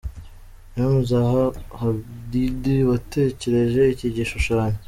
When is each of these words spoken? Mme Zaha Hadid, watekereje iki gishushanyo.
Mme 0.75 1.01
Zaha 1.09 1.43
Hadid, 1.79 2.63
watekereje 2.89 3.81
iki 3.93 4.07
gishushanyo. 4.15 4.77